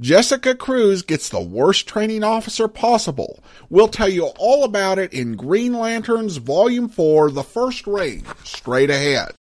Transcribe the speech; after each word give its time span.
Jessica 0.00 0.56
Cruz 0.56 1.02
gets 1.02 1.28
the 1.28 1.40
worst 1.40 1.86
training 1.86 2.24
officer 2.24 2.66
possible. 2.66 3.42
We'll 3.70 3.86
tell 3.86 4.08
you 4.08 4.26
all 4.38 4.64
about 4.64 4.98
it 4.98 5.12
in 5.12 5.36
Green 5.36 5.72
Lanterns 5.72 6.38
Volume 6.38 6.88
4 6.88 7.30
The 7.30 7.44
First 7.44 7.86
Ring, 7.86 8.26
straight 8.42 8.90
ahead. 8.90 9.34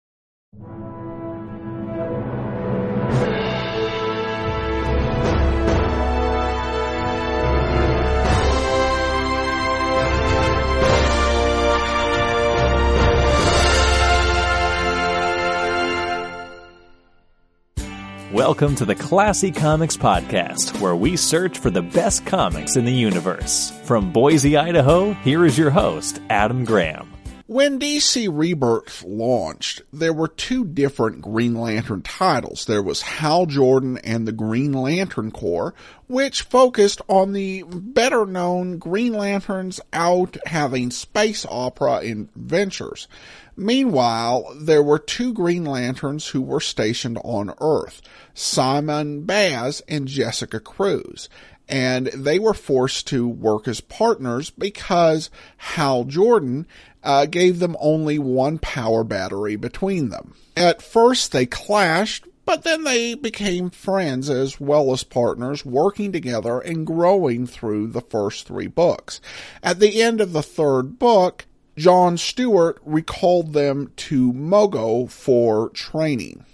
Welcome 18.41 18.75
to 18.77 18.87
the 18.87 18.95
Classy 18.95 19.52
Comics 19.52 19.98
Podcast, 19.98 20.80
where 20.80 20.97
we 20.97 21.15
search 21.15 21.59
for 21.59 21.69
the 21.69 21.83
best 21.83 22.25
comics 22.25 22.77
in 22.77 22.87
the 22.87 22.91
universe. 22.91 23.71
From 23.85 24.12
Boise, 24.12 24.57
Idaho, 24.57 25.12
here 25.12 25.45
is 25.45 25.59
your 25.59 25.69
host, 25.69 26.23
Adam 26.31 26.65
Graham. 26.65 27.20
When 27.51 27.81
DC 27.81 28.29
Rebirth 28.31 29.03
launched, 29.03 29.83
there 29.93 30.13
were 30.13 30.29
two 30.29 30.65
different 30.65 31.21
Green 31.21 31.57
Lantern 31.57 32.01
titles. 32.01 32.65
There 32.65 32.81
was 32.81 33.03
Hal 33.03 33.47
Jordan 33.47 33.99
and 34.05 34.25
the 34.25 34.31
Green 34.31 34.73
Lantern 34.73 35.33
Corps, 35.33 35.75
which 36.07 36.43
focused 36.43 37.03
on 37.09 37.33
the 37.33 37.65
better 37.65 38.25
known 38.25 38.79
Green 38.79 39.15
Lanterns 39.15 39.81
out 39.93 40.37
having 40.47 40.93
space 40.93 41.45
opera 41.51 41.95
adventures. 41.95 43.09
Meanwhile, 43.57 44.55
there 44.55 44.85
were 44.85 45.01
two 45.01 45.35
Green 45.35 45.65
Lanterns 45.65 46.29
who 46.29 46.43
were 46.43 46.61
stationed 46.61 47.19
on 47.25 47.53
Earth, 47.61 48.01
Simon 48.33 49.23
Baz 49.23 49.83
and 49.89 50.07
Jessica 50.07 50.61
Cruz 50.61 51.29
and 51.70 52.09
they 52.09 52.38
were 52.38 52.52
forced 52.52 53.06
to 53.06 53.27
work 53.29 53.69
as 53.69 53.80
partners 53.80 54.50
because 54.50 55.31
Hal 55.56 56.05
Jordan 56.05 56.67
uh, 57.05 57.27
gave 57.27 57.61
them 57.61 57.77
only 57.81 58.19
one 58.19 58.58
power 58.58 59.05
battery 59.05 59.55
between 59.55 60.08
them. 60.08 60.34
At 60.56 60.83
first, 60.83 61.30
they 61.30 61.47
clashed, 61.47 62.27
but 62.45 62.64
then 62.64 62.83
they 62.83 63.14
became 63.14 63.70
friends 63.70 64.28
as 64.28 64.58
well 64.58 64.92
as 64.92 65.05
partners, 65.05 65.64
working 65.64 66.11
together 66.11 66.58
and 66.58 66.84
growing 66.84 67.47
through 67.47 67.86
the 67.89 68.02
first 68.02 68.48
three 68.48 68.67
books. 68.67 69.20
At 69.62 69.78
the 69.78 70.02
end 70.02 70.20
of 70.20 70.33
the 70.33 70.42
third 70.42 70.98
book, 70.98 71.47
John 71.77 72.19
Stewart 72.19 72.80
recalled 72.84 73.52
them 73.52 73.92
to 73.97 74.33
Mogo 74.33 75.08
for 75.08 75.69
training 75.70 76.45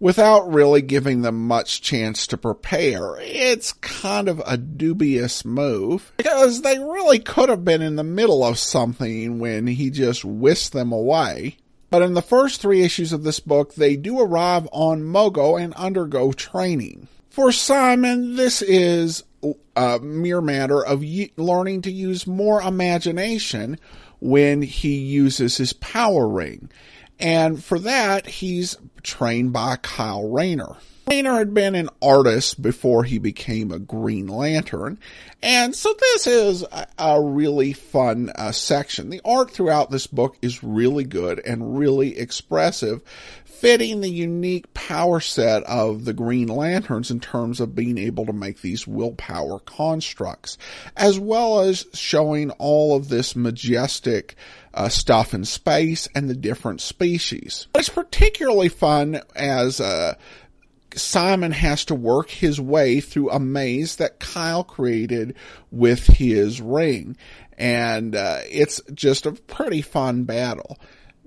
without 0.00 0.50
really 0.50 0.80
giving 0.82 1.20
them 1.20 1.46
much 1.46 1.82
chance 1.82 2.26
to 2.26 2.38
prepare. 2.38 3.18
It's 3.20 3.74
kind 3.74 4.28
of 4.28 4.42
a 4.46 4.56
dubious 4.56 5.44
move 5.44 6.12
because 6.16 6.62
they 6.62 6.78
really 6.78 7.18
could 7.18 7.50
have 7.50 7.64
been 7.64 7.82
in 7.82 7.96
the 7.96 8.02
middle 8.02 8.42
of 8.42 8.58
something 8.58 9.38
when 9.38 9.66
he 9.66 9.90
just 9.90 10.24
whisked 10.24 10.72
them 10.72 10.90
away. 10.90 11.58
But 11.90 12.02
in 12.02 12.14
the 12.14 12.22
first 12.22 12.60
three 12.60 12.82
issues 12.82 13.12
of 13.12 13.24
this 13.24 13.40
book, 13.40 13.74
they 13.74 13.96
do 13.96 14.20
arrive 14.20 14.68
on 14.72 15.02
Mogo 15.02 15.60
and 15.60 15.74
undergo 15.74 16.32
training. 16.32 17.08
For 17.28 17.52
Simon, 17.52 18.36
this 18.36 18.62
is 18.62 19.24
a 19.76 19.98
mere 19.98 20.40
matter 20.40 20.84
of 20.84 21.04
learning 21.36 21.82
to 21.82 21.92
use 21.92 22.26
more 22.26 22.62
imagination 22.62 23.78
when 24.20 24.62
he 24.62 24.98
uses 24.98 25.56
his 25.56 25.72
power 25.72 26.28
ring. 26.28 26.70
And 27.20 27.62
for 27.62 27.78
that, 27.78 28.26
he's 28.26 28.76
trained 29.02 29.52
by 29.52 29.76
Kyle 29.76 30.28
Rayner. 30.28 30.76
Rayner 31.10 31.38
had 31.38 31.52
been 31.52 31.74
an 31.74 31.88
artist 32.00 32.62
before 32.62 33.02
he 33.02 33.18
became 33.18 33.72
a 33.72 33.80
Green 33.80 34.28
Lantern, 34.28 34.96
and 35.42 35.74
so 35.74 35.92
this 35.98 36.28
is 36.28 36.62
a, 36.62 36.86
a 36.98 37.20
really 37.20 37.72
fun 37.72 38.30
uh, 38.36 38.52
section. 38.52 39.10
The 39.10 39.20
art 39.24 39.50
throughout 39.50 39.90
this 39.90 40.06
book 40.06 40.36
is 40.40 40.62
really 40.62 41.02
good 41.02 41.40
and 41.40 41.76
really 41.76 42.16
expressive, 42.16 43.02
fitting 43.44 44.00
the 44.00 44.08
unique 44.08 44.72
power 44.72 45.18
set 45.18 45.64
of 45.64 46.04
the 46.04 46.12
Green 46.12 46.46
Lanterns 46.46 47.10
in 47.10 47.18
terms 47.18 47.58
of 47.58 47.74
being 47.74 47.98
able 47.98 48.24
to 48.26 48.32
make 48.32 48.60
these 48.60 48.86
willpower 48.86 49.58
constructs, 49.58 50.58
as 50.96 51.18
well 51.18 51.58
as 51.58 51.86
showing 51.92 52.52
all 52.52 52.94
of 52.94 53.08
this 53.08 53.34
majestic 53.34 54.36
uh, 54.72 54.88
stuff 54.88 55.34
in 55.34 55.44
space 55.44 56.06
and 56.14 56.30
the 56.30 56.36
different 56.36 56.80
species. 56.80 57.66
It's 57.74 57.88
particularly 57.88 58.68
fun 58.68 59.22
as 59.34 59.80
uh, 59.80 60.14
Simon 60.98 61.52
has 61.52 61.84
to 61.86 61.94
work 61.94 62.30
his 62.30 62.60
way 62.60 63.00
through 63.00 63.30
a 63.30 63.40
maze 63.40 63.96
that 63.96 64.20
Kyle 64.20 64.64
created 64.64 65.34
with 65.70 66.06
his 66.06 66.60
ring. 66.60 67.16
And 67.58 68.16
uh, 68.16 68.40
it's 68.50 68.80
just 68.94 69.26
a 69.26 69.32
pretty 69.32 69.82
fun 69.82 70.24
battle. 70.24 70.78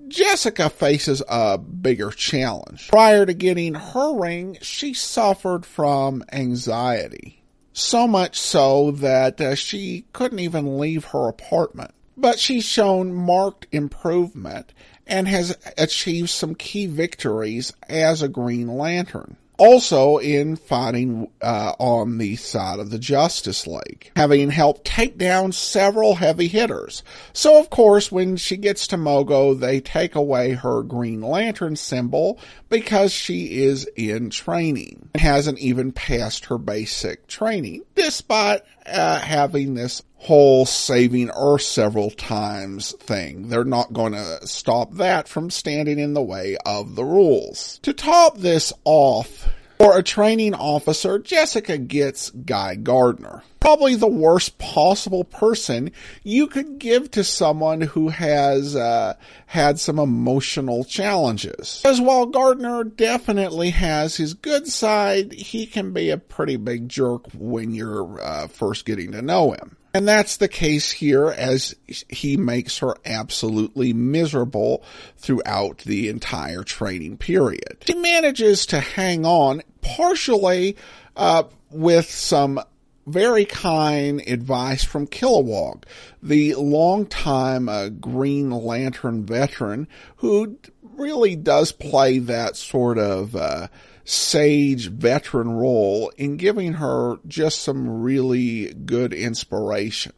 Jessica 0.08 0.68
faces 0.68 1.22
a 1.28 1.56
bigger 1.58 2.10
challenge. 2.10 2.88
Prior 2.88 3.24
to 3.24 3.32
getting 3.32 3.74
her 3.74 4.18
ring, 4.18 4.58
she 4.60 4.92
suffered 4.92 5.64
from 5.64 6.24
anxiety. 6.32 7.42
So 7.72 8.06
much 8.06 8.38
so 8.38 8.90
that 8.92 9.40
uh, 9.40 9.54
she 9.54 10.04
couldn't 10.12 10.38
even 10.38 10.78
leave 10.78 11.06
her 11.06 11.28
apartment 11.28 11.92
but 12.16 12.38
she's 12.38 12.64
shown 12.64 13.12
marked 13.12 13.66
improvement 13.72 14.72
and 15.06 15.28
has 15.28 15.56
achieved 15.76 16.30
some 16.30 16.54
key 16.54 16.86
victories 16.86 17.72
as 17.88 18.22
a 18.22 18.28
Green 18.28 18.68
Lantern. 18.68 19.36
Also 19.56 20.18
in 20.18 20.56
fighting 20.56 21.30
uh, 21.40 21.74
on 21.78 22.18
the 22.18 22.34
side 22.36 22.80
of 22.80 22.90
the 22.90 22.98
Justice 22.98 23.66
League, 23.66 24.10
having 24.16 24.50
helped 24.50 24.84
take 24.84 25.16
down 25.16 25.52
several 25.52 26.16
heavy 26.16 26.48
hitters. 26.48 27.04
So 27.32 27.60
of 27.60 27.70
course, 27.70 28.10
when 28.10 28.36
she 28.36 28.56
gets 28.56 28.88
to 28.88 28.96
Mogo, 28.96 29.58
they 29.58 29.80
take 29.80 30.16
away 30.16 30.52
her 30.52 30.82
Green 30.82 31.20
Lantern 31.20 31.76
symbol 31.76 32.38
because 32.68 33.12
she 33.12 33.62
is 33.62 33.88
in 33.96 34.30
training 34.30 35.08
and 35.14 35.20
hasn't 35.20 35.60
even 35.60 35.92
passed 35.92 36.46
her 36.46 36.58
basic 36.58 37.28
training, 37.28 37.84
despite 37.94 38.62
uh, 38.86 39.20
having 39.20 39.74
this 39.74 40.02
whole 40.24 40.64
saving 40.64 41.30
Earth 41.36 41.62
several 41.62 42.10
times 42.10 42.92
thing. 42.92 43.48
They're 43.48 43.64
not 43.64 43.92
going 43.92 44.12
to 44.14 44.46
stop 44.46 44.94
that 44.94 45.28
from 45.28 45.50
standing 45.50 45.98
in 45.98 46.14
the 46.14 46.22
way 46.22 46.56
of 46.64 46.96
the 46.96 47.04
rules. 47.04 47.78
To 47.82 47.92
top 47.92 48.38
this 48.38 48.72
off, 48.84 49.48
for 49.78 49.98
a 49.98 50.02
training 50.02 50.54
officer, 50.54 51.18
Jessica 51.18 51.76
gets 51.76 52.30
Guy 52.30 52.74
Gardner. 52.76 53.42
Probably 53.64 53.94
the 53.94 54.06
worst 54.06 54.58
possible 54.58 55.24
person 55.24 55.90
you 56.22 56.48
could 56.48 56.78
give 56.78 57.10
to 57.12 57.24
someone 57.24 57.80
who 57.80 58.10
has 58.10 58.76
uh, 58.76 59.14
had 59.46 59.80
some 59.80 59.98
emotional 59.98 60.84
challenges. 60.84 61.80
As 61.82 61.98
while 61.98 62.26
Gardner 62.26 62.84
definitely 62.84 63.70
has 63.70 64.18
his 64.18 64.34
good 64.34 64.68
side, 64.68 65.32
he 65.32 65.64
can 65.64 65.94
be 65.94 66.10
a 66.10 66.18
pretty 66.18 66.58
big 66.58 66.90
jerk 66.90 67.22
when 67.32 67.72
you're 67.72 68.20
uh, 68.20 68.48
first 68.48 68.84
getting 68.84 69.12
to 69.12 69.22
know 69.22 69.52
him. 69.52 69.78
And 69.94 70.06
that's 70.06 70.36
the 70.36 70.48
case 70.48 70.90
here 70.90 71.28
as 71.28 71.74
he 71.86 72.36
makes 72.36 72.80
her 72.80 72.96
absolutely 73.06 73.94
miserable 73.94 74.84
throughout 75.16 75.78
the 75.78 76.10
entire 76.10 76.64
training 76.64 77.16
period. 77.16 77.78
She 77.86 77.94
manages 77.94 78.66
to 78.66 78.80
hang 78.80 79.24
on 79.24 79.62
partially 79.80 80.76
uh, 81.16 81.44
with 81.70 82.10
some 82.10 82.60
very 83.06 83.44
kind 83.44 84.22
advice 84.26 84.84
from 84.84 85.06
Kilowog, 85.06 85.84
the 86.22 86.54
longtime 86.54 87.68
uh, 87.68 87.88
Green 87.88 88.50
Lantern 88.50 89.24
veteran 89.24 89.88
who 90.16 90.58
really 90.82 91.36
does 91.36 91.72
play 91.72 92.18
that 92.18 92.56
sort 92.56 92.98
of 92.98 93.34
uh, 93.36 93.68
sage 94.04 94.88
veteran 94.88 95.50
role 95.50 96.12
in 96.16 96.36
giving 96.36 96.74
her 96.74 97.16
just 97.26 97.62
some 97.62 98.02
really 98.02 98.72
good 98.72 99.12
inspiration. 99.12 100.12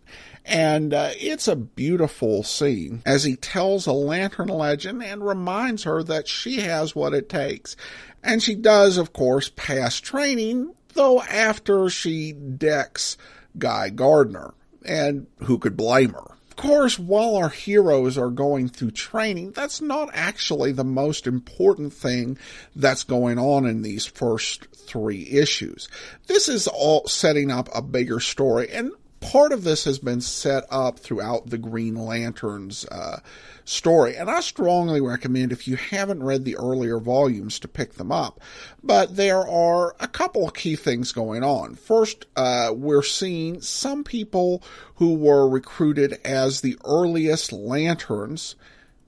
And 0.44 0.94
uh, 0.94 1.10
it's 1.14 1.48
a 1.48 1.56
beautiful 1.56 2.44
scene 2.44 3.02
as 3.04 3.24
he 3.24 3.34
tells 3.34 3.86
a 3.86 3.92
lantern 3.92 4.46
legend 4.46 5.02
and 5.02 5.26
reminds 5.26 5.82
her 5.82 6.04
that 6.04 6.28
she 6.28 6.60
has 6.60 6.94
what 6.94 7.14
it 7.14 7.28
takes. 7.28 7.76
And 8.22 8.40
she 8.40 8.54
does, 8.54 8.96
of 8.96 9.12
course, 9.12 9.50
pass 9.56 9.98
training, 9.98 10.72
though 10.96 11.22
after 11.22 11.88
she 11.88 12.32
decks 12.32 13.16
Guy 13.56 13.90
Gardner. 13.90 14.54
And 14.84 15.26
who 15.42 15.58
could 15.58 15.76
blame 15.76 16.12
her? 16.12 16.36
Of 16.50 16.56
course, 16.56 16.98
while 16.98 17.36
our 17.36 17.50
heroes 17.50 18.16
are 18.16 18.30
going 18.30 18.68
through 18.68 18.92
training, 18.92 19.52
that's 19.52 19.82
not 19.82 20.08
actually 20.14 20.72
the 20.72 20.84
most 20.84 21.26
important 21.26 21.92
thing 21.92 22.38
that's 22.74 23.04
going 23.04 23.38
on 23.38 23.66
in 23.66 23.82
these 23.82 24.06
first 24.06 24.66
three 24.74 25.28
issues. 25.28 25.88
This 26.28 26.48
is 26.48 26.66
all 26.66 27.06
setting 27.08 27.50
up 27.50 27.68
a 27.74 27.82
bigger 27.82 28.20
story 28.20 28.70
and 28.70 28.92
part 29.26 29.52
of 29.52 29.64
this 29.64 29.84
has 29.84 29.98
been 29.98 30.20
set 30.20 30.64
up 30.70 31.00
throughout 31.00 31.50
the 31.50 31.58
Green 31.58 31.96
Lanterns 31.96 32.86
uh, 32.86 33.18
story, 33.64 34.16
and 34.16 34.30
I 34.30 34.38
strongly 34.40 35.00
recommend 35.00 35.50
if 35.50 35.66
you 35.66 35.74
haven't 35.74 36.22
read 36.22 36.44
the 36.44 36.56
earlier 36.56 37.00
volumes 37.00 37.58
to 37.60 37.68
pick 37.68 37.94
them 37.94 38.12
up. 38.12 38.40
But 38.84 39.16
there 39.16 39.46
are 39.46 39.96
a 39.98 40.06
couple 40.06 40.46
of 40.46 40.54
key 40.54 40.76
things 40.76 41.10
going 41.10 41.42
on. 41.42 41.74
First, 41.74 42.26
uh, 42.36 42.72
we're 42.74 43.02
seeing 43.02 43.60
some 43.60 44.04
people 44.04 44.62
who 44.94 45.14
were 45.14 45.48
recruited 45.48 46.20
as 46.24 46.60
the 46.60 46.78
earliest 46.84 47.52
lanterns 47.52 48.54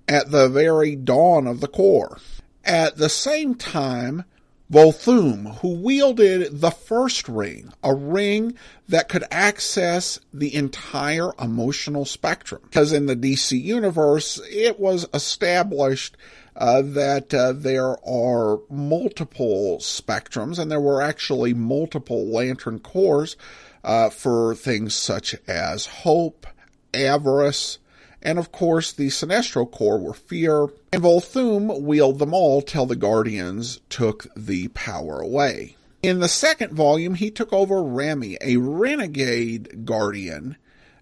at 0.08 0.32
the 0.32 0.48
very 0.48 0.96
dawn 0.96 1.46
of 1.46 1.60
the 1.60 1.68
Corps. 1.68 2.18
At 2.64 2.96
the 2.96 3.08
same 3.08 3.54
time, 3.54 4.24
Volthoom, 4.70 5.58
who 5.60 5.80
wielded 5.80 6.60
the 6.60 6.70
first 6.70 7.26
ring, 7.26 7.72
a 7.82 7.94
ring 7.94 8.54
that 8.86 9.08
could 9.08 9.24
access 9.30 10.20
the 10.32 10.54
entire 10.54 11.30
emotional 11.40 12.04
spectrum. 12.04 12.60
Because 12.64 12.92
in 12.92 13.06
the 13.06 13.16
DC 13.16 13.60
universe, 13.60 14.38
it 14.50 14.78
was 14.78 15.06
established 15.14 16.18
uh, 16.54 16.82
that 16.82 17.32
uh, 17.32 17.52
there 17.52 17.96
are 18.06 18.58
multiple 18.68 19.78
spectrums, 19.78 20.58
and 20.58 20.70
there 20.70 20.80
were 20.80 21.00
actually 21.00 21.54
multiple 21.54 22.26
Lantern 22.26 22.78
Corps 22.78 23.36
uh, 23.84 24.10
for 24.10 24.54
things 24.54 24.94
such 24.94 25.34
as 25.46 25.86
hope, 25.86 26.46
avarice, 26.92 27.78
and 28.22 28.38
of 28.38 28.52
course 28.52 28.92
the 28.92 29.08
Sinestro 29.08 29.70
Corps 29.70 29.98
were 29.98 30.14
fear, 30.14 30.68
and 30.92 31.02
Volthoom 31.02 31.80
wielded 31.82 32.18
them 32.18 32.34
all 32.34 32.62
till 32.62 32.86
the 32.86 32.96
Guardians 32.96 33.80
took 33.88 34.26
the 34.36 34.68
power 34.68 35.20
away. 35.20 35.76
In 36.02 36.20
the 36.20 36.28
second 36.28 36.72
volume, 36.72 37.14
he 37.14 37.30
took 37.30 37.52
over 37.52 37.82
Rami, 37.82 38.38
a 38.40 38.56
renegade 38.56 39.84
Guardian, 39.84 40.56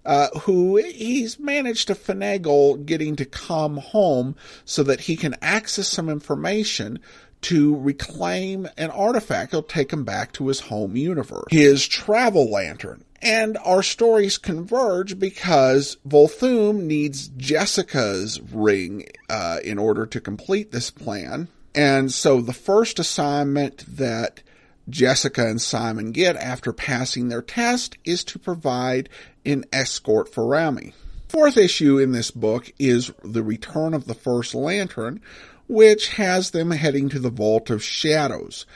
uh, 0.06 0.28
who 0.40 0.76
he's 0.76 1.38
managed 1.38 1.88
to 1.88 1.94
finagle 1.94 2.86
getting 2.86 3.16
to 3.16 3.24
come 3.24 3.78
home 3.78 4.36
so 4.64 4.82
that 4.84 5.00
he 5.00 5.16
can 5.16 5.34
access 5.42 5.88
some 5.88 6.08
information 6.08 6.98
to 7.42 7.76
reclaim 7.76 8.68
an 8.76 8.90
artifact 8.90 9.52
that'll 9.52 9.62
take 9.62 9.92
him 9.92 10.04
back 10.04 10.32
to 10.32 10.48
his 10.48 10.60
home 10.60 10.96
universe. 10.96 11.44
His 11.50 11.86
travel 11.86 12.50
lantern. 12.50 13.04
And 13.22 13.56
our 13.64 13.82
stories 13.82 14.38
converge 14.38 15.18
because 15.18 15.96
Volthoom 16.06 16.82
needs 16.82 17.28
Jessica's 17.28 18.40
ring 18.40 19.08
uh, 19.28 19.58
in 19.64 19.78
order 19.78 20.06
to 20.06 20.20
complete 20.20 20.70
this 20.70 20.90
plan. 20.90 21.48
And 21.74 22.12
so 22.12 22.40
the 22.40 22.52
first 22.52 22.98
assignment 22.98 23.84
that 23.96 24.42
Jessica 24.88 25.46
and 25.46 25.60
Simon 25.60 26.12
get 26.12 26.36
after 26.36 26.72
passing 26.72 27.28
their 27.28 27.42
test 27.42 27.98
is 28.04 28.22
to 28.24 28.38
provide 28.38 29.08
an 29.44 29.64
escort 29.72 30.32
for 30.32 30.46
Rami. 30.46 30.92
Fourth 31.28 31.56
issue 31.56 31.98
in 31.98 32.12
this 32.12 32.30
book 32.30 32.72
is 32.78 33.12
the 33.24 33.42
return 33.42 33.94
of 33.94 34.06
the 34.06 34.14
first 34.14 34.54
lantern, 34.54 35.20
which 35.68 36.08
has 36.14 36.50
them 36.50 36.70
heading 36.70 37.08
to 37.08 37.18
the 37.18 37.30
Vault 37.30 37.70
of 37.70 37.82
Shadows. 37.82 38.66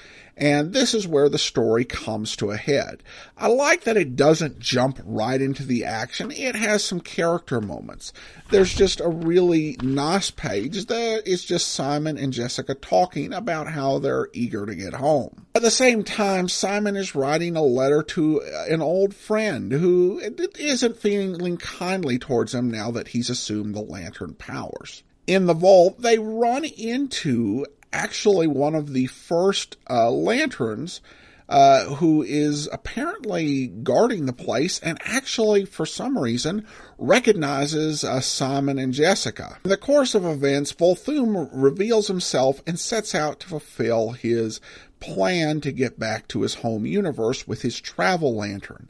And 0.40 0.72
this 0.72 0.94
is 0.94 1.06
where 1.06 1.28
the 1.28 1.38
story 1.38 1.84
comes 1.84 2.34
to 2.37 2.50
a 2.50 2.56
head. 2.56 3.02
I 3.37 3.48
like 3.48 3.84
that 3.84 3.98
it 3.98 4.16
doesn't 4.16 4.58
jump 4.58 4.98
right 5.04 5.38
into 5.38 5.66
the 5.66 5.84
action. 5.84 6.31
It 6.31 6.54
has 6.54 6.82
some 6.82 7.00
character 7.00 7.60
moments. 7.60 8.14
There's 8.48 8.75
just 8.75 9.00
a 9.00 9.08
really 9.08 9.76
nice 9.82 10.31
page 10.31 10.87
that 10.87 11.28
is 11.28 11.44
just 11.44 11.69
Simon 11.69 12.16
and 12.16 12.32
Jessica 12.32 12.75
talking 12.75 13.34
about 13.34 13.69
how 13.69 13.98
they're 13.98 14.31
eager 14.32 14.64
to 14.64 14.75
get 14.75 14.94
home. 14.94 15.46
At 15.54 15.60
the 15.60 15.70
same 15.70 16.04
time, 16.04 16.48
Simon 16.48 16.96
is 16.96 17.14
writing 17.14 17.54
a 17.54 17.62
letter 17.62 18.02
to 18.04 18.40
an 18.70 18.81
old 18.81 19.14
friend 19.14 19.70
who 19.70 20.22
isn't 20.58 20.96
feeling 20.96 21.58
kindly 21.58 22.19
towards 22.19 22.54
him 22.54 22.70
now 22.70 22.90
that 22.92 23.08
he's 23.08 23.28
assumed 23.28 23.75
the 23.75 23.82
lantern 23.82 24.32
powers 24.32 25.02
in 25.30 25.46
the 25.46 25.54
vault, 25.54 26.02
they 26.02 26.18
run 26.18 26.64
into 26.64 27.64
actually 27.92 28.48
one 28.48 28.74
of 28.74 28.92
the 28.92 29.06
first 29.06 29.76
uh, 29.88 30.10
lanterns 30.10 31.00
uh, 31.48 31.84
who 31.84 32.22
is 32.22 32.68
apparently 32.72 33.68
guarding 33.68 34.26
the 34.26 34.32
place 34.32 34.80
and 34.80 34.98
actually, 35.04 35.64
for 35.64 35.86
some 35.86 36.18
reason, 36.18 36.66
recognizes 36.98 38.02
uh, 38.02 38.20
Simon 38.20 38.76
and 38.76 38.92
Jessica. 38.92 39.58
In 39.64 39.70
the 39.70 39.76
course 39.76 40.16
of 40.16 40.24
events, 40.24 40.72
Volthoom 40.72 41.48
reveals 41.52 42.08
himself 42.08 42.60
and 42.66 42.78
sets 42.78 43.14
out 43.14 43.38
to 43.40 43.48
fulfill 43.48 44.10
his 44.10 44.60
plan 45.00 45.61
to 45.62 45.73
get 45.73 45.99
back 45.99 46.29
to 46.29 46.43
his 46.43 46.55
home 46.55 46.87
universe 46.87 47.49
with 47.49 47.62
his 47.62 47.81
travel 47.81 48.37
lantern. 48.37 48.88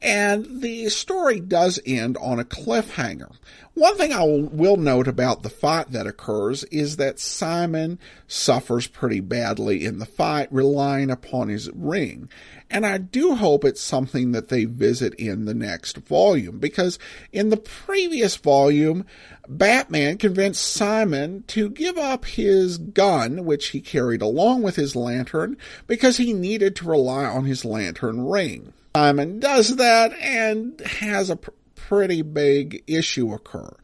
And 0.00 0.62
the 0.62 0.88
story 0.90 1.40
does 1.40 1.80
end 1.84 2.16
on 2.18 2.38
a 2.38 2.44
cliffhanger. 2.44 3.34
One 3.74 3.96
thing 3.96 4.12
I 4.12 4.22
will 4.24 4.76
note 4.76 5.08
about 5.08 5.42
the 5.42 5.50
fight 5.50 5.90
that 5.90 6.06
occurs 6.06 6.62
is 6.64 6.96
that 6.96 7.18
Simon 7.18 7.98
suffers 8.28 8.86
pretty 8.86 9.20
badly 9.20 9.84
in 9.84 9.98
the 9.98 10.06
fight, 10.06 10.48
relying 10.52 11.10
upon 11.10 11.48
his 11.48 11.68
ring. 11.72 12.28
And 12.70 12.84
I 12.84 12.98
do 12.98 13.34
hope 13.34 13.64
it's 13.64 13.80
something 13.80 14.32
that 14.32 14.48
they 14.48 14.66
visit 14.66 15.14
in 15.14 15.46
the 15.46 15.54
next 15.54 15.96
volume, 15.98 16.58
because 16.58 16.98
in 17.32 17.48
the 17.48 17.56
previous 17.56 18.36
volume, 18.36 19.06
Batman 19.48 20.18
convinced 20.18 20.66
Simon 20.66 21.44
to 21.48 21.70
give 21.70 21.96
up 21.96 22.26
his 22.26 22.76
gun, 22.76 23.46
which 23.46 23.68
he 23.68 23.80
carried 23.80 24.20
along 24.20 24.62
with 24.62 24.76
his 24.76 24.94
lantern, 24.94 25.56
because 25.86 26.18
he 26.18 26.34
needed 26.34 26.76
to 26.76 26.88
rely 26.88 27.24
on 27.24 27.46
his 27.46 27.64
lantern 27.64 28.26
ring. 28.26 28.74
Simon 28.94 29.40
does 29.40 29.76
that 29.76 30.12
and 30.20 30.78
has 30.80 31.30
a 31.30 31.36
pr- 31.36 31.50
pretty 31.74 32.20
big 32.20 32.82
issue 32.86 33.32
occur. 33.32 33.74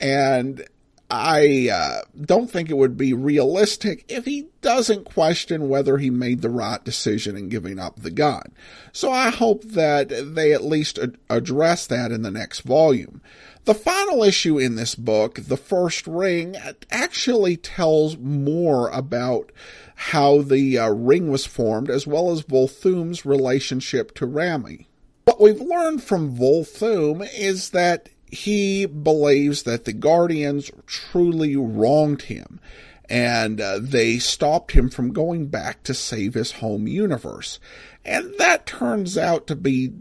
And 0.00 0.66
I 1.10 1.68
uh, 1.70 2.00
don't 2.20 2.50
think 2.50 2.70
it 2.70 2.76
would 2.76 2.96
be 2.96 3.12
realistic 3.12 4.04
if 4.08 4.24
he 4.24 4.48
doesn't 4.62 5.04
question 5.04 5.68
whether 5.68 5.98
he 5.98 6.10
made 6.10 6.40
the 6.40 6.50
right 6.50 6.82
decision 6.82 7.36
in 7.36 7.50
giving 7.50 7.78
up 7.78 8.00
the 8.00 8.10
gun. 8.10 8.52
So 8.92 9.12
I 9.12 9.30
hope 9.30 9.62
that 9.64 10.08
they 10.34 10.52
at 10.52 10.64
least 10.64 10.98
ad- 10.98 11.18
address 11.28 11.86
that 11.86 12.10
in 12.10 12.22
the 12.22 12.30
next 12.30 12.60
volume. 12.60 13.20
The 13.64 13.74
final 13.74 14.22
issue 14.22 14.58
in 14.58 14.76
this 14.76 14.94
book, 14.94 15.36
The 15.36 15.56
First 15.56 16.06
Ring, 16.06 16.56
actually 16.90 17.56
tells 17.56 18.18
more 18.18 18.88
about 18.88 19.52
how 19.94 20.42
the 20.42 20.78
uh, 20.78 20.90
ring 20.90 21.30
was 21.30 21.46
formed, 21.46 21.88
as 21.88 22.06
well 22.06 22.30
as 22.30 22.42
Volthoom's 22.42 23.24
relationship 23.24 24.14
to 24.16 24.26
Rami. 24.26 24.88
What 25.24 25.40
we've 25.40 25.60
learned 25.60 26.02
from 26.02 26.36
Volthoom 26.36 27.26
is 27.34 27.70
that 27.70 28.10
he 28.34 28.86
believes 28.86 29.62
that 29.62 29.84
the 29.84 29.92
Guardians 29.92 30.70
truly 30.86 31.56
wronged 31.56 32.22
him, 32.22 32.60
and 33.08 33.60
uh, 33.60 33.78
they 33.80 34.18
stopped 34.18 34.72
him 34.72 34.90
from 34.90 35.12
going 35.12 35.46
back 35.46 35.82
to 35.84 35.94
save 35.94 36.34
his 36.34 36.52
home 36.52 36.88
universe. 36.88 37.60
And 38.04 38.34
that 38.38 38.66
turns 38.66 39.16
out 39.16 39.46
to 39.46 39.56
be 39.56 39.92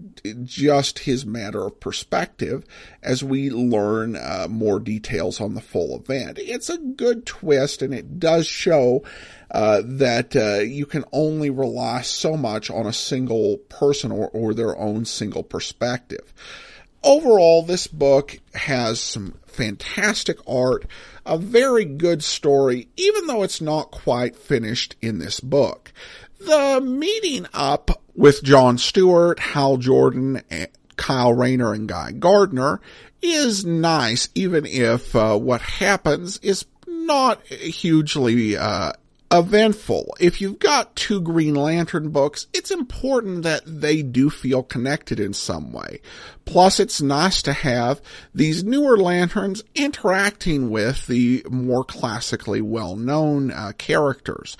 just 0.43 0.99
his 0.99 1.25
matter 1.25 1.65
of 1.65 1.79
perspective 1.79 2.65
as 3.01 3.23
we 3.23 3.49
learn 3.49 4.17
uh, 4.17 4.47
more 4.49 4.79
details 4.79 5.39
on 5.39 5.53
the 5.53 5.61
full 5.61 5.95
event. 5.97 6.37
It's 6.39 6.69
a 6.69 6.77
good 6.77 7.25
twist 7.25 7.81
and 7.81 7.93
it 7.93 8.19
does 8.19 8.45
show 8.45 9.03
uh, 9.51 9.81
that 9.85 10.35
uh, 10.35 10.61
you 10.63 10.85
can 10.85 11.05
only 11.13 11.49
rely 11.49 12.01
so 12.01 12.35
much 12.35 12.69
on 12.69 12.85
a 12.85 12.93
single 12.93 13.57
person 13.69 14.11
or, 14.11 14.27
or 14.29 14.53
their 14.53 14.77
own 14.77 15.05
single 15.05 15.43
perspective. 15.43 16.33
Overall, 17.03 17.63
this 17.63 17.87
book 17.87 18.39
has 18.53 19.01
some 19.01 19.35
fantastic 19.45 20.37
art, 20.47 20.85
a 21.25 21.37
very 21.37 21.85
good 21.85 22.23
story, 22.23 22.87
even 22.95 23.27
though 23.27 23.43
it's 23.43 23.61
not 23.61 23.91
quite 23.91 24.35
finished 24.35 24.95
in 25.01 25.19
this 25.19 25.39
book. 25.39 25.91
The 26.39 26.81
meeting 26.81 27.45
up 27.53 28.01
with 28.15 28.43
John 28.43 28.77
Stewart, 28.77 29.39
Hal 29.39 29.77
Jordan, 29.77 30.41
Kyle 30.95 31.33
Rayner, 31.33 31.73
and 31.73 31.87
Guy 31.87 32.11
Gardner 32.11 32.79
is 33.21 33.65
nice, 33.65 34.29
even 34.35 34.65
if 34.65 35.15
uh, 35.15 35.37
what 35.37 35.61
happens 35.61 36.37
is 36.39 36.65
not 36.87 37.45
hugely 37.47 38.57
uh, 38.57 38.93
eventful. 39.33 40.15
If 40.19 40.39
you've 40.39 40.59
got 40.59 40.95
two 40.95 41.19
Green 41.19 41.55
Lantern 41.55 42.11
books, 42.11 42.45
it's 42.53 42.69
important 42.69 43.41
that 43.43 43.63
they 43.65 44.03
do 44.03 44.29
feel 44.29 44.61
connected 44.61 45.19
in 45.19 45.33
some 45.33 45.73
way. 45.73 45.99
Plus, 46.45 46.79
it's 46.79 47.01
nice 47.01 47.41
to 47.41 47.53
have 47.53 47.99
these 48.33 48.63
newer 48.63 48.95
lanterns 48.95 49.63
interacting 49.73 50.69
with 50.69 51.07
the 51.07 51.43
more 51.49 51.83
classically 51.83 52.61
well-known 52.61 53.49
uh, 53.51 53.71
characters. 53.77 54.55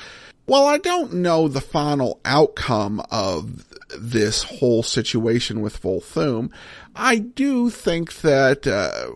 While 0.45 0.65
I 0.65 0.77
don't 0.77 1.13
know 1.13 1.47
the 1.47 1.61
final 1.61 2.19
outcome 2.25 3.01
of 3.11 3.65
this 3.97 4.43
whole 4.43 4.83
situation 4.83 5.61
with 5.61 5.81
Volthoom, 5.81 6.51
I 6.95 7.17
do 7.17 7.69
think 7.69 8.21
that 8.21 8.67
uh, 8.67 9.09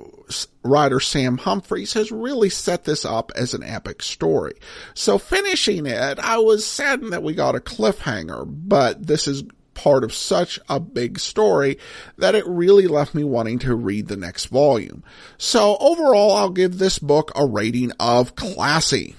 writer 0.63 0.99
Sam 0.99 1.37
Humphries 1.37 1.93
has 1.93 2.11
really 2.11 2.49
set 2.49 2.83
this 2.83 3.05
up 3.05 3.31
as 3.35 3.53
an 3.53 3.63
epic 3.63 4.01
story. 4.01 4.55
So 4.93 5.17
finishing 5.17 5.85
it, 5.85 6.19
I 6.19 6.37
was 6.37 6.65
saddened 6.65 7.13
that 7.13 7.23
we 7.23 7.33
got 7.33 7.55
a 7.55 7.59
cliffhanger, 7.59 8.45
but 8.47 9.05
this 9.05 9.27
is 9.27 9.43
part 9.73 10.03
of 10.03 10.13
such 10.13 10.59
a 10.67 10.79
big 10.79 11.19
story 11.19 11.77
that 12.17 12.35
it 12.35 12.45
really 12.47 12.87
left 12.87 13.13
me 13.13 13.23
wanting 13.23 13.59
to 13.59 13.75
read 13.75 14.07
the 14.07 14.17
next 14.17 14.47
volume. 14.47 15.03
So 15.37 15.77
overall, 15.79 16.35
I'll 16.35 16.49
give 16.49 16.79
this 16.79 16.97
book 16.97 17.31
a 17.35 17.45
rating 17.45 17.91
of 17.99 18.35
classy. 18.35 19.15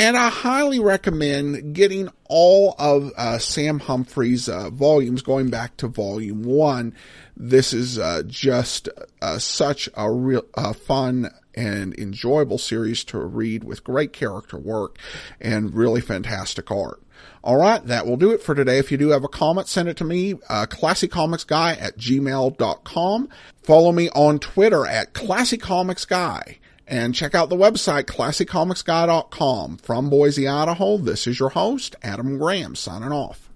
And 0.00 0.16
I 0.16 0.30
highly 0.30 0.80
recommend 0.80 1.74
getting 1.74 2.08
all 2.24 2.74
of 2.78 3.12
uh, 3.18 3.36
Sam 3.36 3.80
Humphries' 3.80 4.48
uh, 4.48 4.70
volumes 4.70 5.20
going 5.20 5.50
back 5.50 5.76
to 5.76 5.88
volume 5.88 6.42
one. 6.42 6.94
This 7.36 7.74
is 7.74 7.98
uh, 7.98 8.22
just 8.26 8.88
uh, 9.20 9.38
such 9.38 9.90
a 9.94 10.10
real 10.10 10.46
fun 10.86 11.28
and 11.54 11.92
enjoyable 11.98 12.56
series 12.56 13.04
to 13.04 13.18
read 13.18 13.62
with 13.62 13.84
great 13.84 14.14
character 14.14 14.56
work 14.56 14.96
and 15.38 15.74
really 15.74 16.00
fantastic 16.00 16.70
art. 16.70 17.02
All 17.44 17.56
right, 17.56 17.84
that 17.84 18.06
will 18.06 18.16
do 18.16 18.30
it 18.30 18.42
for 18.42 18.54
today. 18.54 18.78
If 18.78 18.90
you 18.90 18.96
do 18.96 19.10
have 19.10 19.24
a 19.24 19.28
comment, 19.28 19.68
send 19.68 19.90
it 19.90 19.98
to 19.98 20.04
me, 20.04 20.32
uh, 20.48 20.64
classycomicsguy 20.64 21.78
at 21.78 21.98
gmail.com. 21.98 23.28
Follow 23.62 23.92
me 23.92 24.08
on 24.14 24.38
Twitter 24.38 24.86
at 24.86 25.12
classycomicsguy. 25.12 26.56
And 26.90 27.14
check 27.14 27.36
out 27.36 27.50
the 27.50 27.56
website, 27.56 28.04
classycomicsguy.com. 28.06 29.76
From 29.76 30.10
Boise, 30.10 30.48
Idaho, 30.48 30.96
this 30.96 31.28
is 31.28 31.38
your 31.38 31.50
host, 31.50 31.94
Adam 32.02 32.36
Graham, 32.36 32.74
signing 32.74 33.12
off. 33.12 33.49